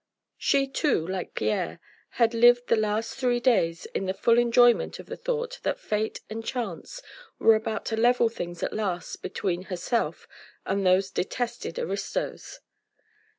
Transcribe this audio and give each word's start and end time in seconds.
She, 0.39 0.65
too, 0.67 1.05
like 1.05 1.35
Pierre 1.35 1.79
had 2.17 2.33
lived 2.33 2.65
the 2.69 2.75
last 2.75 3.13
three 3.13 3.39
days 3.39 3.85
in 3.93 4.07
the 4.07 4.15
full 4.15 4.39
enjoyment 4.39 4.97
of 4.97 5.05
the 5.05 5.15
thought 5.15 5.59
that 5.61 5.79
Fate 5.79 6.21
and 6.27 6.43
Chance 6.43 7.03
were 7.37 7.53
about 7.53 7.85
to 7.93 7.95
level 7.97 8.27
things 8.27 8.63
at 8.63 8.73
last 8.73 9.21
between 9.21 9.65
herself 9.65 10.27
and 10.65 10.83
those 10.83 11.11
detested 11.11 11.77
aristos. 11.77 12.61